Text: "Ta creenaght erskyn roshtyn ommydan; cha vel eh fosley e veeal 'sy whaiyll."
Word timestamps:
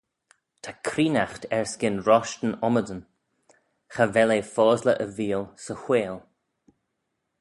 "Ta 0.63 0.71
creenaght 0.87 1.43
erskyn 1.57 1.97
roshtyn 2.07 2.53
ommydan; 2.67 3.01
cha 3.93 4.03
vel 4.13 4.31
eh 4.37 4.49
fosley 4.53 4.97
e 5.05 5.07
veeal 5.17 5.45
'sy 5.63 5.75
whaiyll." 5.83 6.19